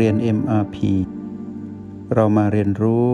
[0.00, 0.76] เรียน MRP
[2.14, 3.08] เรามาเรียนรู้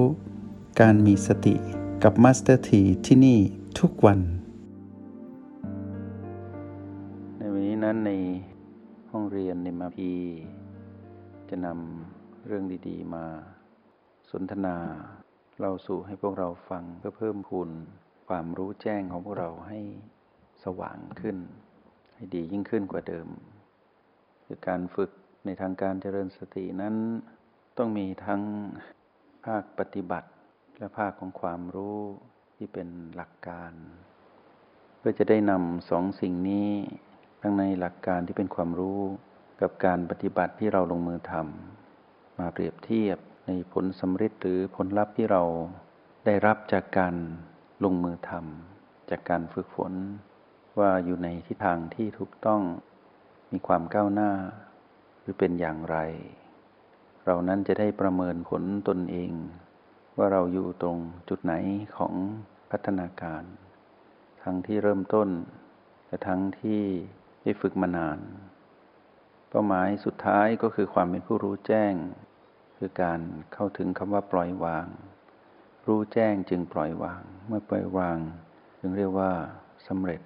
[0.80, 1.54] การมีสติ
[2.02, 3.38] กับ Master T ที่ที่นี่
[3.78, 4.20] ทุกวัน
[7.38, 8.10] ในวันนี้นั้นใน
[9.10, 10.00] ห้องเรียน MRP
[11.48, 13.24] จะนำเรื่องดีๆ มา
[14.30, 14.76] สนทนา
[15.60, 17.68] เราสู่ให้พวกเราฟังเพื่อเพิ่มพูน
[18.28, 19.80] ความรู้แจ้งของพวกเราให้
[20.64, 21.36] สว่างขึ้น
[22.14, 23.28] ให้ดียิ่งขึ้นกว่าเดิม
[24.44, 25.10] คือการฝึก
[25.44, 26.94] ในทางการเจริญสตินั้น
[27.78, 28.42] ต้องมีทั้ง
[29.46, 30.28] ภาคปฏิบัติ
[30.78, 31.98] และภาคของความรู้
[32.56, 33.72] ที่เป็นหลักการ
[34.98, 36.70] เพื่อจะได้นำสองสิ่งนี้
[37.42, 39.00] ทั้งในหลักการที่เป็นความรู้
[39.60, 45.42] กับการปฏิบัติที่เราลงมือทำมาเปรียบเทียบในผลสำเร็จหรือผลลัพธ์ที่เรา
[46.26, 47.14] ได้รับจากการ
[47.84, 49.92] ลงมือทำจากการฝึกฝน
[50.78, 52.60] ว่าอยู่ในทิศทางที่ถูกต้อง
[53.52, 54.30] มีความก้าวหน้า
[55.30, 55.98] รือเป็นอย่างไร
[57.24, 59.32] เรานั้นจะได้ประเมินผลตนเอง
[60.16, 60.96] ว่าเราอยู่ตรง
[61.28, 61.54] จุดไหน
[61.96, 62.14] ของ
[62.70, 63.42] พัฒนาการ
[64.42, 65.28] ทั้งที่เริ่มต้น
[66.06, 66.82] และทั้งที่
[67.42, 68.18] ได้ฝึกมานาน
[69.48, 71.94] เป้าหมายสุดท้ายก็คือความเป็นผู้รู้แจ้ง
[72.76, 73.20] คือการ
[73.52, 74.86] เข้าถึงคำว่าปล่อยวาง
[75.86, 78.18] รู้แจ้งจึงปล่อยวาง เมื่อปล่อยวาง
[78.80, 79.32] จึงเรียกว่า
[79.86, 80.20] สำเร็จ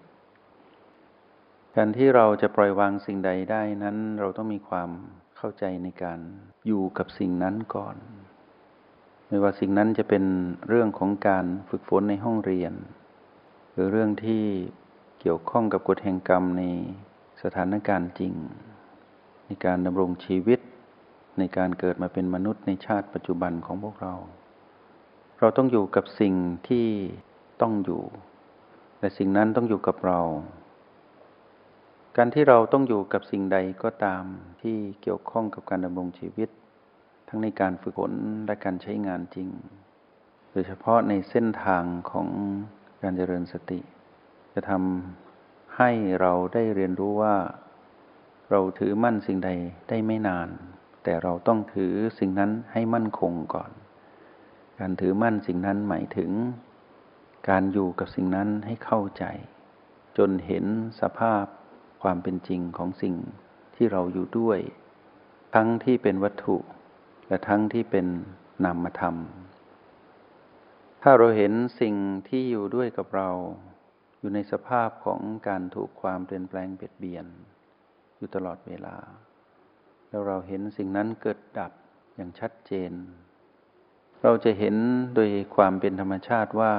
[1.79, 4.91] การที่เราจะปล่อยวางสิ่งใดได้นั้น เราต้องมีความ
[5.37, 6.19] เข้าใจในการ
[6.67, 7.97] อยู่กับสิ่งนั้นก่อน
[9.29, 10.25] ไม่ว่าสิ่งนั้นจะเป็น
[10.69, 12.73] เรื่องของการฝึกฝนในห้องเรียน
[13.73, 14.43] หรือเรื่องที่
[15.21, 16.63] เกี่ยวข้องกับกฎแห่งกรรมใน
[17.43, 18.35] สถานการณ์จริง
[19.47, 20.61] ในการดำรงชีวิต
[21.39, 24.15] ในการเกิดมาเป็นมนุษย์ในชาติปัจจุบันของพวกเรา
[25.39, 26.35] เราต้องอยู่กับสิ่ง
[26.69, 26.87] ที่
[27.61, 28.03] ต้องอยู่
[29.01, 30.21] และสิ่งนั้นต้องอยู่กับเรา
[32.19, 34.25] การที่เราต้องอยู่กับสิ่งใดก็ตาม
[34.63, 36.49] ที่เกี่ยวข้องกับการดำรงชีวิต
[37.29, 38.13] ทั้งในการฝึกฝน
[38.47, 39.49] และการใช้งานจริง
[40.51, 42.29] โดยเฉพาะในเส้นทางของ
[43.03, 43.81] การเจริญสติ
[44.53, 47.37] จะทำให้เราได้เรียนรู้ว่า
[48.51, 49.51] เราถือมั่นสิ่งใด
[49.89, 50.49] ได้ไม่นาน
[51.05, 53.71] แต่เราต้องถือสิ่งนั้นให้มั่นคงก่อน
[54.79, 56.31] การถือมั่นสิ่งนั้นหมายถึง
[57.49, 59.25] การอยู่กับสิ่งนั้นให้เข้าใจ
[60.19, 60.65] จนเห็น
[61.03, 61.45] สภาพ
[62.05, 63.15] ความเป็นจริงของสิ่ง
[63.77, 64.59] ที่เราอยู่ด้วย
[65.55, 66.57] ทั้งที่เป็นวัตถุ
[67.29, 68.07] และทั้งที่เป็น
[68.65, 69.17] นามธรรม
[71.03, 71.95] ถ้าเราเห็นสิ่ง
[72.29, 73.31] ที่อยู่ด้วยกับเรา
[74.19, 77.27] อยู่ในสภาพของการถูกความเปลี่ยนแปลงเบียดเบียน
[78.17, 78.97] อยู่ตลอดเวลา
[80.09, 81.73] แล้วเราเห็นสิ่งนั้นเกิดดับ
[82.17, 82.93] อย่างชัดเจน
[84.23, 84.77] เราจะเห็น
[85.15, 86.75] โดยความเป็นธรรมชาติว่า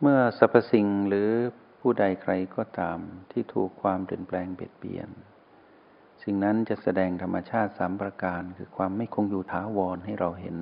[0.00, 1.30] เมื่อสรรพสิ่งหรือ
[1.80, 2.98] ผู้ใดใครก็ตาม
[3.30, 5.08] ที่ถูกความเปลี่ยนแปลงเบียดเบียน
[6.22, 10.56] สิ่งนั้นจะแสดงธรรมชาติสามประการคือความไม่คงอยู่ถาวรให้เราเห็น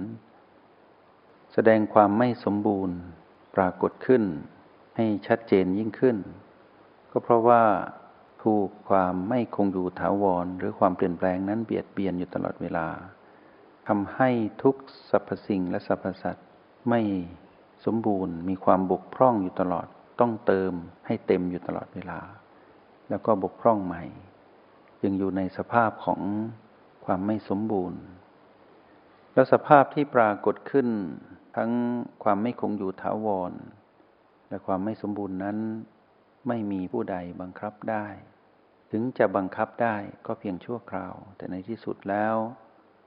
[1.52, 2.96] แสดงความไม่สมบูรณ์
[3.56, 4.22] ปรากฏขึ้น
[4.96, 6.16] ให้ชัดเจนยิ่งขึ้น
[7.10, 7.62] ก็เพราะว่า
[8.42, 12.86] ถูกความไม่คงอยู่ถาวร หรือความเปลี่ยนแปลงนั้นเบียดเบียนอยู่ตลอดเวลา
[13.88, 14.30] ทำให้
[14.62, 14.76] ทุก
[15.10, 16.48] สรรพสิ่งและสรรพสัตว์
[16.88, 17.00] ไม่
[17.84, 19.86] สมบูรณ์ มีความบกพร่องอยู่ตลอด
[20.20, 20.72] ต้องเติม
[21.06, 22.20] ให้เต็มอยู่ตลอดเวลา
[23.08, 24.02] แล้วก็บกพร่องใหม่
[25.04, 26.20] ยังอยู่ในสภาพของ
[27.04, 28.00] ความไม่สมบูรณ์
[29.34, 30.88] แล้วสภาพที่ปรากฏขึ้น
[31.56, 31.70] ทั้ง
[32.24, 33.52] ความไม่คงอยู่ถาวร
[34.48, 35.58] และความไม่สมบูรณ์นั้น
[36.48, 38.06] ไม่มีผู้ใดบังคับได้
[38.90, 39.96] ถึงจะบังคับได้
[40.26, 42.34] ก็เพียงชั่วคราว แต่ในที่สุดแล้ว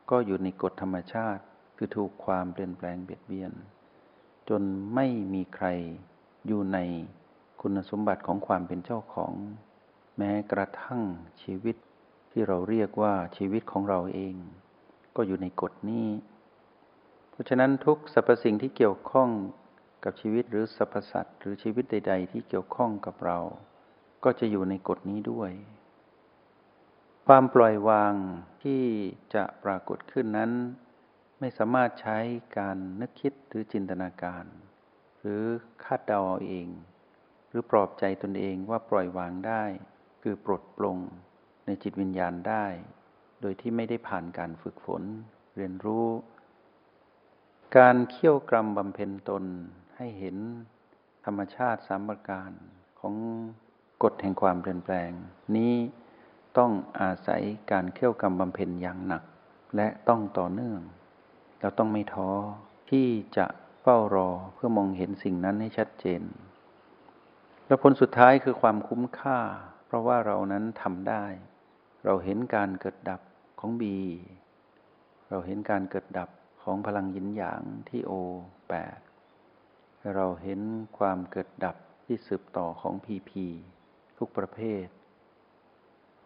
[0.10, 1.44] ก็อยู่ในกฎธรรมชาติ
[1.78, 3.52] คือถูกความเปลี่ยนแปลงเบียดเบียน
[4.50, 4.62] จน
[4.96, 5.68] ไม่มีใคร
[6.47, 6.78] อยู่ใน
[7.62, 9.34] คุณสมบัติของความเป็นเจ้าของ
[10.18, 11.02] แม้กระทั่ง
[11.44, 11.75] ชีวิต
[12.31, 14.35] ที่เราเรียกว่าชีวิตของเราเอง
[15.16, 16.07] ก็อยู่ในกฎนี้
[17.31, 19.30] เพราะฉะนั้นทุกสรรพสิ่งที่เกี่ยวข้อง
[20.03, 23.39] กับชีวิตหรือสรรพสัตว์หรือชีวิตใด ๆ ที่เกี่ยวข้องกับเรา
[24.24, 25.51] ก็จะอยู่ในกฎนี้ด้วย
[27.27, 28.13] ความปล่อยวาง
[28.63, 28.83] ที่
[29.33, 30.51] จะปรากฏขึ้นนั้น
[31.39, 32.18] ไม่สามารถใช้
[32.57, 34.45] การนึกคิดหรือจินตนาการ
[35.21, 35.44] หรือ
[35.83, 36.68] คาดเดาเอาเอง
[37.47, 39.63] หรือปลอบใจตนเองว่าปล่อยวางได้
[40.21, 40.97] คือปลดปลง
[41.65, 42.65] ในจิตวิญญาณได้
[43.41, 45.03] โดยที่ไม่ได้ผ่านการฝึกฝน
[45.56, 46.07] เรียนรู้
[47.77, 49.44] การเขี่ยวกรรมบำเพ็ญตน
[49.97, 50.38] ให้เห็น
[51.25, 52.51] ธรรมชาติสามประการ
[53.00, 53.15] ของ
[54.03, 55.12] กฎแห่งความเปลี่ยนแปลง
[55.56, 55.73] นี้
[56.57, 57.41] ต้องอาศัย
[57.71, 59.23] การเขี่ยวกรรมบำเพ็ญอย่างหนัก
[59.75, 60.79] และต้องต่อเนื่อง
[61.59, 62.31] เราต้องไม่ท้อ
[62.89, 63.07] ที่
[63.38, 63.45] จะ
[63.81, 66.22] เฝ้ารอเพื่อมองเห็นสิ่งนั้นให้ชัดเจน
[67.68, 69.39] และผลสุดท้ายคือความคุ้มค่า
[69.86, 71.25] เพราะว่าเรานั้นทำได้
[72.06, 73.22] เราเห็นการเกิดดับ
[73.60, 73.98] ของบี
[75.30, 76.30] เราเห็นการเกิดดับ
[76.63, 78.12] ของพลังยินหยางที่โอ
[78.69, 79.00] แปด
[80.16, 80.60] เราเห็น
[80.98, 81.75] ความเกิดดับ
[82.06, 83.45] ที่สืบต่อของพีพี
[84.18, 84.86] ทุกประเภท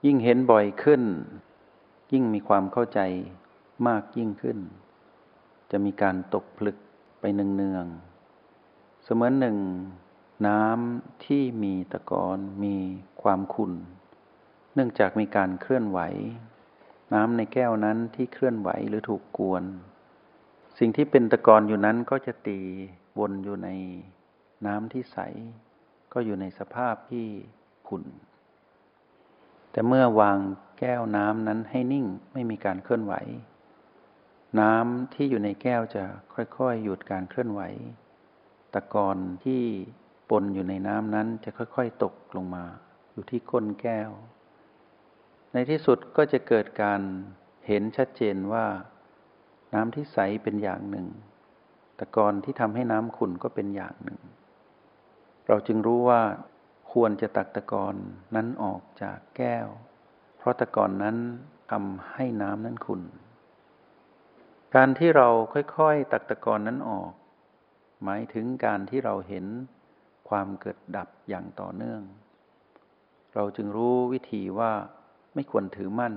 [0.05, 1.03] ยิ่งเห็นบ่อยขึ้น
[2.13, 2.99] ยิ่งมีความเข้าใจ
[3.87, 4.59] มากยิ่งขึ้น
[5.71, 6.77] จะมีการตกผลึก
[7.27, 9.57] ไปเนืองๆเสมือนหนึ่ง
[10.47, 12.75] น้ำที่มีตะกอนมี
[13.21, 13.73] ความขุ่น
[14.73, 15.99] เนื่องจากมีการเคลื่อนไหว
[17.13, 19.63] น้ำในแก้วนั้นที่เคลื่อนไหวหรือถูกกวน
[20.77, 22.59] สิ่งที่เป็นตะกอนอยู่นั้นก็จะตี
[23.19, 23.69] วนอยู่ใน
[24.65, 25.17] น้ำที่ใส
[26.13, 27.25] ก็อยู่ในสภาพที่
[27.87, 28.03] ขุ่น
[29.71, 30.37] แต่เมื่อวาง
[30.79, 33.15] แก้วน้ำนั้นให้นิ่งไม่มีการเคลื่อนไหว
[34.59, 36.03] น้ำที่อยู่ในแก้วจะ
[36.33, 37.61] ค่อยๆ หยุดการเคลื่อนไหว
[38.73, 39.61] ตะกอนที่
[40.29, 42.65] ปนอยู่ในน้ำนั้นจะค่อยๆ ตกลงมา
[43.13, 44.09] อยู่ที่ก้นแก้ว
[45.53, 47.01] ในที่สุดก็จะเกิดการ
[47.67, 48.65] เห็นชัดเจนว่า
[49.73, 51.07] น้ำที่ใสเป็นอย่างหนึ่ง
[51.99, 54.19] ตะกอนที่ทำให้น้ำขุ่นก็เป็นอย่างหนึ่ง
[55.47, 56.21] เราจึงรู้ว่า
[56.91, 57.95] ควรจะตักตะกอน
[58.35, 59.67] นั้นออกจากแก้ว
[60.37, 61.17] เพราะตะกอนนั้น
[61.71, 63.01] ทำให้น้ำนั้นขุ่น
[64.75, 67.11] การที่เราค่อยๆ ตักตะกอนนั้นออก
[68.03, 69.45] หมายถึงการที่เราเห็น
[70.29, 72.01] ความเกิดดับอย่างต่อเนื่อง
[73.35, 74.71] เราจึงรู้วิธีว่า
[75.33, 76.15] ไม่ควรถือมั่น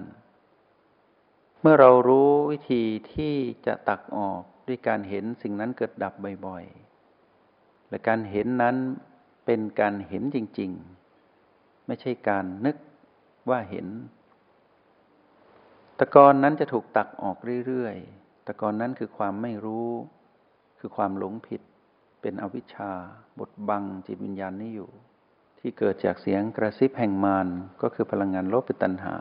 [1.61, 2.83] เมื่อเรารู้วิธี
[3.15, 3.35] ที่
[3.67, 6.15] จะตักออกด้วยการเห็นสิ่งนั้นเกิดดับ
[6.47, 8.77] บ่อยๆ และการเห็นนั้น
[9.47, 12.77] เป็นการเห็นจริงๆ ไม่ใช่การนึก
[13.51, 13.87] ว่าเห็น
[15.99, 19.89] ตะกอนนั้นจะถูกตักออกเรื่อยๆ ตะกอนนั้นคือความไม่รู้
[20.79, 21.61] คือความหลงผิด
[22.21, 22.91] เป็นอวิชชา
[23.39, 24.91] บทบังจิตวิญญาณนี้อยู่
[25.59, 27.49] ที่เกิดจากเสียงกระซิบแห่งมาร
[27.83, 29.15] ก็คือพลังงานลบเป็นตัณหา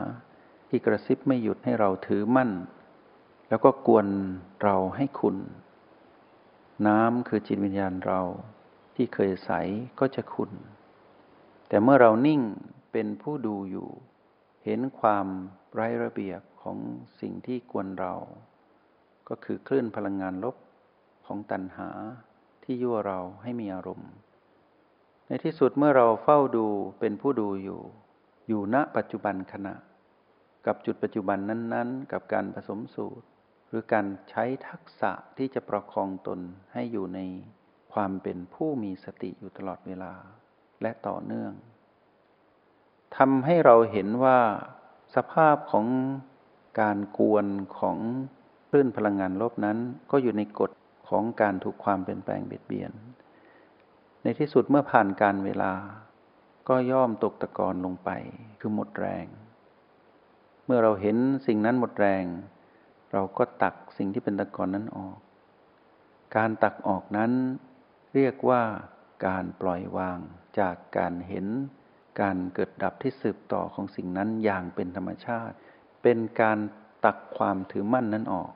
[0.69, 2.51] ที่กระซิบไม่หยุดให้เราถือมั่น
[3.49, 4.07] แล้วก็กวน
[4.63, 5.37] เราให้คุณ
[6.87, 8.21] น้ำคือจิตวิญญาณเรา
[8.95, 9.51] ที่เคยใส
[9.99, 10.51] ก็จะขุน
[11.67, 12.41] แต่เมื่อเรานิ่ง
[12.91, 13.89] เป็นผู้ดูอยู่
[14.63, 15.25] เห็นความ
[15.73, 16.77] ไร้ระเบียบของ
[17.19, 18.15] สิ่งที่กวนเรา
[19.29, 20.55] ก็คือคลื่นพลังงานลบ
[21.25, 21.89] ของตัณหา
[22.63, 24.11] ที่ยั่วเราให้มีอารมณ์
[25.27, 26.67] ในที่สุดเมื่อเราเฝ้าดู
[26.99, 27.81] เป็นผู้ดูอยู่
[28.47, 29.75] อยู่ณปัจจุบันขณะ
[30.65, 33.27] กับจุดปัจจุบันนั้นๆ กับการผสมสูตร
[33.67, 36.39] หรือการใช้ทักษะที่จะประคองตน
[36.73, 37.19] ให้อยู่ใน
[37.93, 40.13] ความเป็นผู้มีสติอยู่ตลอดเวลา
[40.81, 41.53] และต่อเนื่อง
[43.17, 44.39] ทำให้เราเห็นว่า
[45.15, 45.85] สภาพของ
[46.81, 47.45] การกวน
[47.79, 47.97] ของ
[48.69, 49.77] คลื่นพลังงานลบนั้น
[50.11, 50.71] ก็อยู่ในกฎ
[51.09, 52.91] ของการถูกความเปลี่ยนแปลงเบียดเบียน
[54.23, 55.73] ในที่สุดเมื่อผ่านการเวลา
[56.69, 58.09] ก็ย่อมตกตะกอนลงไป
[58.59, 59.25] คือหมดแรง
[60.65, 61.17] เมื่อเราเห็น
[61.47, 62.25] สิ่งนั้นหมดแรง
[63.13, 65.17] เราก็ตักสิ่งที่เป็นตะกอนนั้นออก
[66.37, 67.31] การตักออกนั้น
[68.15, 68.63] เรียกว่า
[69.27, 70.19] การปล่อยวาง
[70.59, 71.45] จากการเห็น
[72.21, 75.55] การเกิดดับที่สืบต่อของสิ่งนั้นอย่างเป็นธรรมชาติ
[76.03, 76.59] เป็นการ
[77.05, 78.51] ตักความถือมั่นนั้นออก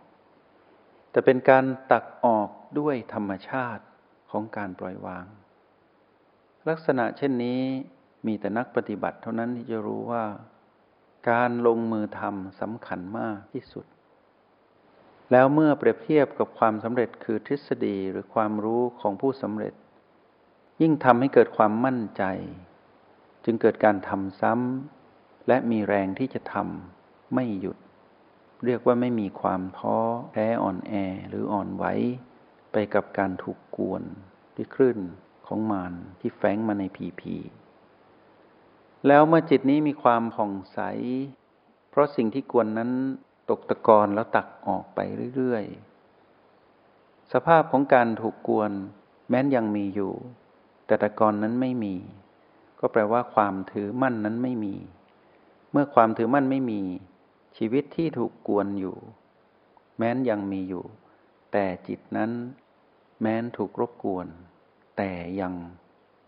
[1.11, 2.49] แต่เป็นการตักออก
[2.79, 3.83] ด้วยธรรมชาติ
[4.31, 5.25] ของการปล่อยวาง
[6.69, 7.61] ลักษณะเช่นนี้
[8.27, 10.25] มีแต่นักปฏิบัติเท่านั้นที่จะรู้ว่า
[11.29, 13.85] การลงมือทำสำคัญมากที่สุด
[15.31, 19.73] แล้วเมื่อเปรียบเทียบกับความสำเร็จคือทฤษฎีหรือความรู้ของผู้สำเร็จ
[20.81, 22.23] ยิ่งทำให้เกิดความมั่นใจ
[23.45, 27.77] จึงเกิดการทำซ้ำและมีแรงที่จะทำไม่หยุด
[28.65, 29.97] เรียกว่าไม่มีความท้อ
[30.31, 30.93] แพ้อ่อนแอ
[31.29, 31.85] หรืออ่อนไหว
[32.71, 34.03] ไปกับการถูกกวน
[34.55, 34.99] ด้วยคลื่น
[35.47, 37.35] ของมารที่แฝงมาในผีผี
[39.07, 40.79] แล้วเมื่อจิตนี้มีความผ่องใส
[41.89, 42.91] เพราะสิ่งที่กวนนั้น
[43.49, 44.99] ตกตะกอนแล้วตักออกไป
[45.35, 48.71] เรื่อยๆ สภาพของการถูกกวน
[49.29, 50.13] แม้นยังมีอยู่
[50.85, 51.95] แต่ตะกอนนั้นไม่มี
[52.79, 54.75] ก็แปลว่าความถือมั่นนั้นไม่มี
[55.71, 56.81] เมื่อความถือมั่นไม่มี
[57.57, 58.97] ชีวิตที่ถูกกวนอยู่
[59.97, 60.85] แม้นยังมีอยู่
[61.51, 62.31] แต่จิตนั้น
[63.21, 64.27] แม้นถูกรบกวน
[64.97, 65.53] แต่ยัง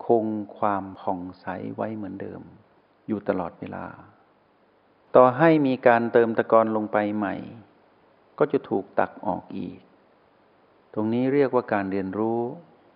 [0.08, 0.26] คง
[0.58, 2.42] ความผ่องใสไว้เหมือนเดิม
[3.08, 3.86] อยู่ตลอดเวลา
[5.16, 7.36] ต่อให้มีการเติมตะกอนลงไปใหม่
[8.40, 9.80] ก็จะถูกตักออกอีก
[10.94, 12.40] ตรงนี้เรียกว่าการเรียนรู้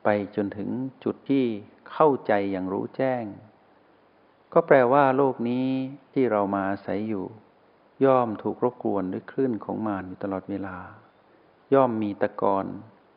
[0.04, 0.70] ไปจนถึง
[1.04, 1.46] จุดที่
[1.92, 3.24] เข้าใจอย่างรู้แจ้ง
[4.54, 5.68] ก็แปลว่าโลกนี้
[6.14, 7.26] ที่เรามาอาศัยอยู่
[8.06, 10.78] ย่อมถูกรบกวนด้วยคลื่นของมารอยู่ตลอดเวลา
[11.74, 12.66] ย่อมมีตะกอน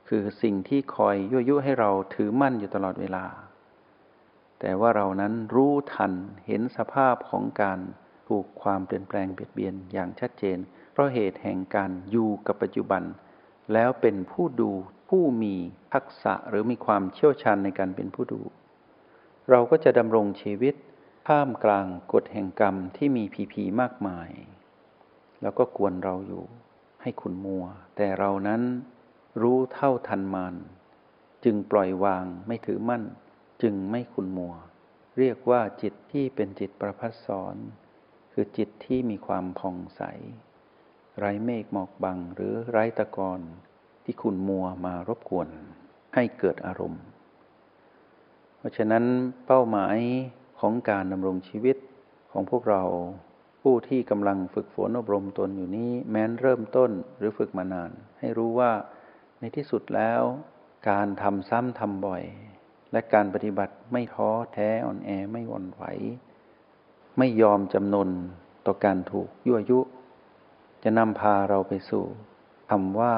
[0.08, 3.24] คือสิ่งที่คอยยั่วยุให้เราถือมั่นอยู่ตลอดเวลา
[4.60, 6.12] แต่ว่าเรานั้นรู้ทัน
[6.46, 7.78] เห็นสภาพของการ
[8.28, 10.58] ถูกความเปลี่ยนแปลงเบียดเบียนอย่างชัดเจน
[10.92, 13.02] เพราะเหตุแห่งการอยู่กับปัจจุบัน
[13.72, 14.70] แล้วเป็นผู้ดู
[15.08, 15.54] ผู้มี
[15.94, 18.40] ทักษะหรือมีความเชี่ยวชาญในการเป็นผู้ดู
[19.50, 20.74] เราก็จะดำรงชีวิต
[21.28, 24.30] ท่ามกลางกฎแห่งกรรมที่มีผีผีมากมาย
[25.42, 26.44] แล้วก็กวนเราอยู่
[27.02, 27.64] ให้ขุนมัว
[27.96, 28.62] แต่เรานั้น
[29.42, 30.54] รู้เท่าทันมัน
[31.44, 33.02] จึงปล่อยวางไม่ถือมั่น
[33.62, 34.54] จึงไม่ขุนมัว
[35.18, 37.56] เรียกว่าจิตที่เป็นจิตประพัสสอน
[38.32, 40.02] คือจิตที่มีความผ่องใส
[41.18, 43.40] ไร้เมฆหมอกบังหรือไร้ตะกอน
[44.04, 45.48] ที่ขุนมัวมารบกวน
[46.14, 47.04] ให้เกิดอารมณ์
[48.58, 49.04] เพราะฉะนั้น
[49.46, 49.96] เป้าหมาย
[50.60, 51.76] ของการดำรงชีวิต
[52.32, 52.82] ของพวกเรา
[53.62, 58.72] ผู้ที่กำลังฝึกฝนอบรมตนอยู่นี้แม้นเริ่มต้นหรือฝึกมานาน ให้รู้ว่า
[59.40, 60.22] ในที่สุดแล้ว
[60.90, 62.22] การทำซ้ำทำบ่อย
[62.92, 65.82] และการปฏิบัติไม่ท้อแท้อ่อนแอไม่วั่นไหว
[67.18, 68.10] ไม่ยอมจำนน
[68.66, 69.80] ต่อการถูกยั่วยุ
[70.82, 72.04] จะนำพาเราไปสู่
[72.70, 73.14] คำว่า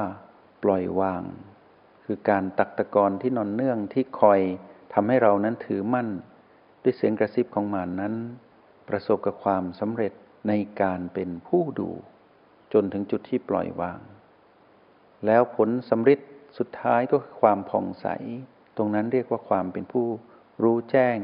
[0.63, 1.23] ปล่อยวาง
[2.05, 4.41] คือการตักตะกอนที่นอนเนื่องที่คอย
[4.95, 6.09] ทำให้เรานั้นถือมั่น
[6.83, 8.15] ด้วยเสียงกระซิบของหมานนั้น
[8.89, 10.13] ประสบกับความสำเร็จ
[10.49, 11.91] ในการเป็นผู้ดู
[12.73, 14.01] จนถึงจุดที่ปล่อยวาง
[15.27, 16.19] แล้วผลสำเร็จ
[16.59, 18.07] สุดท้ายก็คือความผ่องใส
[18.77, 20.07] ตรงนั้นเรียกว่าความเป็นผู้
[20.63, 21.17] รู้แจ้ง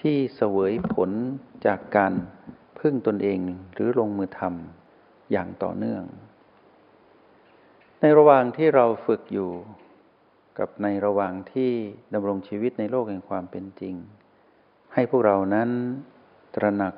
[0.00, 1.10] ที่เสวยผล
[1.66, 2.12] จากการ
[2.78, 3.40] พึ่งตนเอง
[3.74, 6.02] หรือลงมือทำอย่างต่อเนื่อง
[8.00, 9.50] ในระหว่างที่เราฝึกอยู่
[10.58, 11.70] กับในระหว่างที่
[12.14, 13.94] ดำรงชีวิตในโลกแห่งความเป็นจริง
[14.94, 15.70] ให้พวกเรานั้น
[16.54, 16.94] ตระหนัก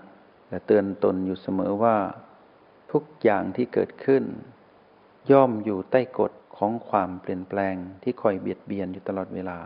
[0.48, 1.96] และเตือนตนอยู่เสมอว่า
[2.92, 4.24] ทุกอย่างที่เกิดขึ้น
[5.30, 9.58] ย่อมอยู่ใต้กฎของความเปลี่ยนแปลงที่คอยเบียดเบียนอยู่ตลอดเวลา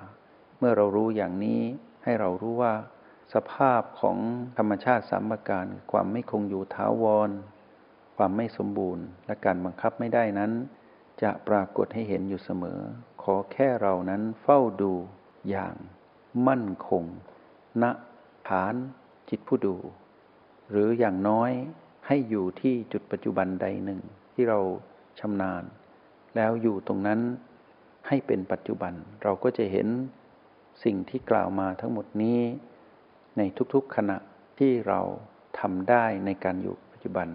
[0.58, 1.60] เมื่อเรารู้อย่างนี้
[2.04, 2.74] ให้เรารู้ว่า
[3.34, 4.18] สภาพของ
[4.58, 7.30] ธรรมชาติสามประการความไม่คงอยู่ท้าวร
[8.16, 10.52] ความไม่สมบูรณ์ และการบังคับไม่ได้นั้น
[11.22, 12.80] จะปรากฏให้เห็นอยู่เสมอ
[13.22, 14.92] ขอแค่เรานั้นเฝ้าดู
[15.50, 15.74] อย่าง
[16.48, 17.04] มั่นคง
[17.82, 17.84] ณ
[18.48, 18.74] ฐาน
[19.30, 19.76] จิตผู้ดู
[20.72, 21.50] หรืออย่างน้อย
[22.06, 24.00] ให้อยู่ที่จุดปัจจุบันใดหนึ่ง
[24.34, 24.58] ที่เรา
[25.20, 25.62] ชำนาญ
[26.36, 27.20] แล้วอยู่ตรงนั้น
[28.08, 29.88] ให้เป็นปัจจุบัน เราก็จะเห็น
[30.84, 32.40] สิ่งที่กล่าวมาทั้งหมดนี้
[33.36, 33.42] ใน
[33.74, 34.18] ทุกๆขณะ
[34.58, 35.00] ที่เรา
[35.58, 37.28] ทำได้ในการอยู่ปัจจุบัน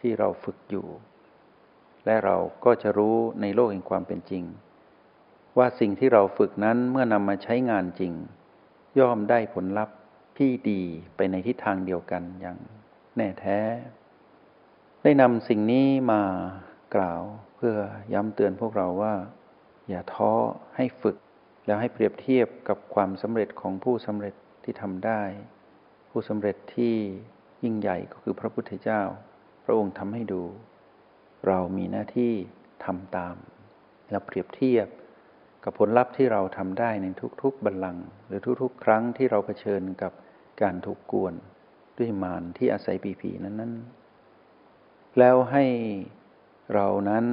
[0.00, 0.86] ที่เราฝึกอยู่
[2.06, 4.44] และเราก็จะรู้ในโลกแห่งความเป็นจริง
[5.58, 8.12] ว่าสิ่งที่เราฝึกนั้นเมื่อนำมาใช้งานจริง
[8.98, 9.96] ย่อมได้ผลลัพธ์
[10.38, 10.82] ที่ดี
[11.16, 12.58] ไปในทิศทางเดียวกันอย่าง
[13.16, 13.60] แน่แท้
[15.02, 16.22] ได้นำสิ่งนี้มา
[16.94, 17.22] กล่าว
[17.56, 17.74] เพื่อ
[18.12, 19.14] ย้ำเตือนพวกเราว่า
[19.88, 20.32] อย่าท้อ
[20.76, 21.16] ให้ฝึก
[21.66, 25.22] แล้วให้เปรียบเทียบกับความสำเร็จของผู้สำเร็จที่ทำได้
[26.10, 26.94] ผู้สำเร็จที่
[27.64, 29.02] ยิ่งใหญ่ก็คือพระพุทธเจ้า
[29.64, 30.42] พระองค์ทำให้ดู
[31.46, 32.32] เรามีหน้าที่
[32.84, 33.36] ทำตาม
[34.10, 34.86] แล้วเปรียบเทียบ
[35.64, 37.06] กับผลลัพธ์ที่เราทำได้ใน
[37.42, 40.12] ทุกๆบัลลังก์หรือทุกๆ ครั้งที่เราเผชิญกับ
[40.62, 41.34] การถูกกวน
[41.98, 43.72] ด้วยมารที่อาศัยปีผีนั้นนั้น
[45.18, 45.64] แล้วให้
[46.74, 47.26] เรานั้น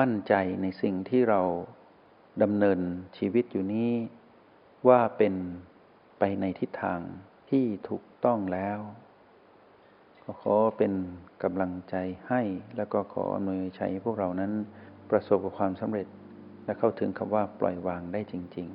[0.00, 1.40] มั่นใจในสิ่งที่เรา
[2.42, 2.80] ดำเนิน
[3.18, 3.90] ชีวิตอยู่นี้
[4.88, 5.34] ว่าเป็น
[6.18, 7.00] ไปในทิศทาง
[7.50, 8.78] ที่ถูกต้องแล้ว
[10.24, 10.92] ก็ขอเป็น
[11.42, 11.94] กำลังใจ
[12.28, 12.42] ให้
[12.76, 14.52] แล้วก็ขออำนวยชัยพวกเรานั้น
[15.10, 16.06] ประสบกับความสำเร็จ
[16.64, 18.68] และเข้าถึงคำว่าปล่อยวางได้จริง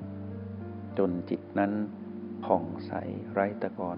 [0.45, 1.71] ๆ จนจิตนั้น
[2.45, 2.91] ผ่องใส
[3.31, 3.97] ไร้ตะกอน